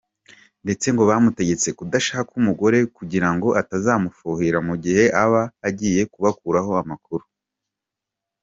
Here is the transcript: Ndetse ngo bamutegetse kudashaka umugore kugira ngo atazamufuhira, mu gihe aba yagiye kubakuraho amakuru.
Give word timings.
Ndetse 0.63 0.87
ngo 0.93 1.03
bamutegetse 1.09 1.69
kudashaka 1.77 2.29
umugore 2.39 2.77
kugira 2.97 3.27
ngo 3.35 3.47
atazamufuhira, 3.61 4.57
mu 4.67 4.75
gihe 4.83 5.03
aba 5.23 5.41
yagiye 5.63 6.01
kubakuraho 6.13 6.71
amakuru. 6.83 7.25